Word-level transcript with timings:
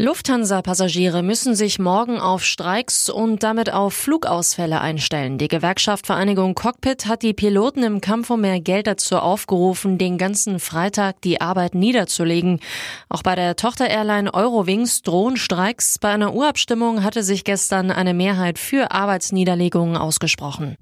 Lufthansa-Passagiere 0.00 1.22
müssen 1.22 1.54
sich 1.54 1.78
morgen 1.78 2.18
auf 2.18 2.42
Streiks 2.42 3.10
und 3.10 3.42
damit 3.42 3.70
auf 3.70 3.92
Flugausfälle 3.92 4.80
einstellen. 4.80 5.36
Die 5.36 5.46
Gewerkschaft 5.46 6.06
Vereinigung 6.06 6.54
Cockpit 6.54 7.04
hat 7.04 7.22
die 7.22 7.34
Piloten 7.34 7.82
im 7.82 8.00
Kampf 8.00 8.30
um 8.30 8.40
mehr 8.40 8.60
Geld 8.60 8.86
dazu 8.86 9.18
aufgerufen, 9.18 9.98
den 9.98 10.16
ganzen 10.16 10.58
Freitag 10.58 11.20
die 11.20 11.42
Arbeit 11.42 11.74
niederzulegen. 11.74 12.60
Auch 13.10 13.22
bei 13.22 13.34
der 13.34 13.56
Tochter-Airline 13.56 14.32
Eurowings 14.32 15.02
drohen 15.02 15.36
Streiks. 15.36 15.98
Bei 15.98 16.08
einer 16.08 16.32
Urabstimmung 16.32 17.04
hatte 17.04 17.22
sich 17.22 17.44
gestern 17.44 17.90
eine 17.90 18.14
Mehrheit 18.14 18.58
für 18.58 18.92
Arbeitsniederlegungen 18.92 19.98
ausgesprochen. 19.98 20.76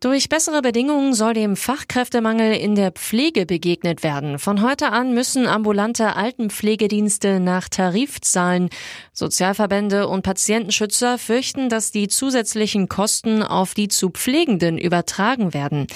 Durch 0.00 0.28
bessere 0.28 0.62
Bedingungen 0.62 1.12
soll 1.12 1.34
dem 1.34 1.56
Fachkräftemangel 1.56 2.52
in 2.54 2.76
der 2.76 2.92
Pflege 2.92 3.46
begegnet 3.46 4.04
werden. 4.04 4.38
Von 4.38 4.62
heute 4.62 4.92
an 4.92 5.12
müssen 5.12 5.48
ambulante 5.48 6.14
Altenpflegedienste 6.14 7.40
nach 7.40 7.68
Tarif 7.68 8.20
zahlen. 8.20 8.68
Sozialverbände 9.12 10.06
und 10.06 10.22
Patientenschützer 10.22 11.18
fürchten, 11.18 11.68
dass 11.68 11.90
die 11.90 12.06
zusätzlichen 12.06 12.86
Kosten 12.88 13.42
auf 13.42 13.74
die 13.74 13.88
zu 13.88 14.10
Pflegenden 14.10 14.78
übertragen 14.78 15.52
werden. 15.52 15.88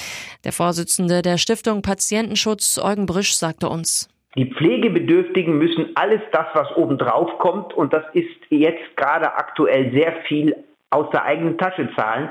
Der 0.43 0.53
Vorsitzende 0.53 1.23
der 1.23 1.39
Stiftung 1.39 1.83
Patientenschutz, 1.83 2.81
Eugen 2.83 3.07
Brüsch, 3.07 3.35
sagte 3.35 3.69
uns. 3.69 4.09
Die 4.35 4.47
Pflegebedürftigen 4.47 5.57
müssen 5.57 5.91
alles 5.95 6.23
das, 6.33 6.47
was 6.55 6.75
obendrauf 6.75 7.39
kommt, 7.39 7.73
und 7.75 7.93
das 7.93 8.03
ist 8.15 8.27
jetzt 8.51 8.97
gerade 8.97 9.33
aktuell 9.33 9.93
sehr 9.93 10.13
viel 10.27 10.57
aus 10.91 11.09
der 11.13 11.23
eigenen 11.23 11.57
Tasche 11.57 11.89
zahlen. 11.95 12.31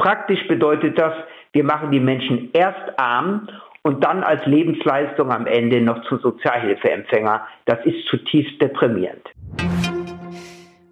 Praktisch 0.00 0.48
bedeutet 0.48 0.98
das, 0.98 1.12
wir 1.52 1.62
machen 1.62 1.90
die 1.90 2.00
Menschen 2.00 2.48
erst 2.54 2.98
arm 2.98 3.50
und 3.82 4.02
dann 4.02 4.22
als 4.22 4.44
Lebensleistung 4.46 5.30
am 5.30 5.46
Ende 5.46 5.82
noch 5.82 6.02
zu 6.08 6.16
Sozialhilfeempfänger. 6.16 7.46
Das 7.66 7.84
ist 7.84 8.06
zutiefst 8.08 8.58
deprimierend. 8.62 9.28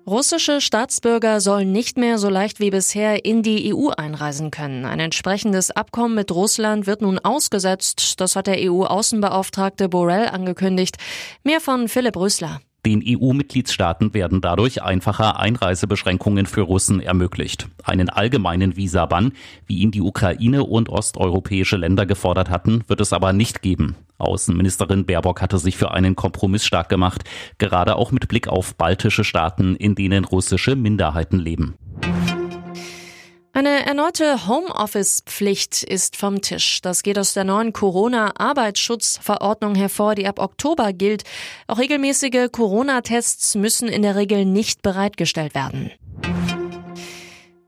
Russische 0.07 0.61
Staatsbürger 0.61 1.41
sollen 1.41 1.73
nicht 1.73 1.97
mehr 1.97 2.19
so 2.19 2.29
leicht 2.29 2.61
wie 2.61 2.69
bisher 2.69 3.25
in 3.25 3.43
die 3.43 3.75
EU 3.75 3.89
einreisen 3.97 4.51
können. 4.51 4.85
Ein 4.85 5.01
entsprechendes 5.01 5.71
Abkommen 5.71 6.15
mit 6.15 6.31
Russland 6.31 6.87
wird 6.87 7.01
nun 7.01 7.19
ausgesetzt. 7.19 8.21
Das 8.21 8.37
hat 8.37 8.47
der 8.47 8.57
EU-Außenbeauftragte 8.59 9.89
Borrell 9.89 10.29
angekündigt. 10.29 10.97
Mehr 11.45 11.61
von 11.61 11.89
Philipp 11.89 12.17
Rösler. 12.17 12.61
Den 12.89 13.05
EU-Mitgliedstaaten 13.07 14.15
werden 14.15 14.41
dadurch 14.41 14.83
einfacher 14.83 15.39
Einreisebeschränkungen 15.39 16.47
für 16.47 16.63
Russen 16.63 17.01
ermöglicht. 17.03 17.69
Einen 17.85 18.09
allgemeinen 18.09 18.77
Visabann, 18.77 19.33
wie 19.67 19.81
ihn 19.81 19.91
die 19.91 20.01
Ukraine 20.01 20.65
und 20.65 20.89
osteuropäische 20.89 21.77
Länder 21.77 22.07
gefordert 22.07 22.49
hatten, 22.49 22.85
wird 22.89 23.03
es 23.03 23.13
aber 23.13 23.35
nicht 23.35 23.61
geben. 23.61 23.95
Außenministerin 24.17 25.05
Baerbock 25.05 25.43
hatte 25.43 25.59
sich 25.59 25.77
für 25.77 25.91
einen 25.91 26.17
Kompromiss 26.17 26.65
stark 26.65 26.89
gemacht, 26.89 27.25
gerade 27.59 27.95
auch 27.97 28.11
mit 28.11 28.27
Blick 28.27 28.49
auf 28.49 28.75
baltische 28.75 29.23
Staaten, 29.23 29.77
in 29.77 29.95
denen 29.95 30.25
russische 30.25 30.75
Minderheiten 30.75 31.39
leben. 31.39 31.75
Eine 33.59 33.85
erneute 33.85 34.47
Homeoffice-Pflicht 34.47 35.83
ist 35.83 36.15
vom 36.15 36.43
Tisch. 36.43 36.81
Das 36.81 37.03
geht 37.03 37.19
aus 37.19 37.33
der 37.33 37.43
neuen 37.43 37.73
Corona-Arbeitsschutzverordnung 37.73 39.75
hervor, 39.75 40.15
die 40.15 40.29
ab 40.29 40.39
Oktober 40.39 40.93
gilt. 40.93 41.25
Auch 41.67 41.81
regelmäßige 41.81 42.53
Corona-Tests 42.53 43.57
müssen 43.57 43.89
in 43.89 44.03
der 44.03 44.15
Regel 44.15 44.45
nicht 44.45 44.83
bereitgestellt 44.83 45.57
werden. 45.57 45.91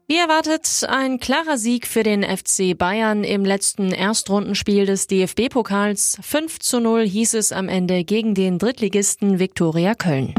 Wie 0.06 0.16
erwartet 0.16 0.86
ein 0.88 1.18
klarer 1.18 1.58
Sieg 1.58 1.88
für 1.88 2.04
den 2.04 2.22
FC 2.22 2.78
Bayern 2.78 3.24
im 3.24 3.44
letzten 3.44 3.90
Erstrundenspiel 3.90 4.86
des 4.86 5.08
DFB-Pokals. 5.08 6.18
5 6.22 6.60
zu 6.60 6.78
0 6.78 7.04
hieß 7.04 7.34
es 7.34 7.50
am 7.50 7.68
Ende 7.68 8.04
gegen 8.04 8.36
den 8.36 8.60
Drittligisten 8.60 9.40
Viktoria 9.40 9.96
Köln. 9.96 10.36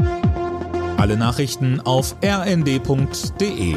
Alle 0.96 1.18
Nachrichten 1.18 1.78
auf 1.80 2.16
rnd.de 2.24 3.76